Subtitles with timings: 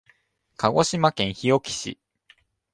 [0.57, 1.99] 鹿児島県日置市